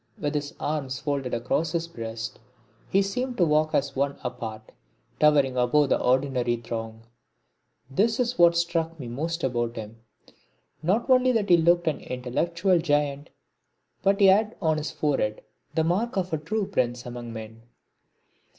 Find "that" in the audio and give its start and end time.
11.33-11.49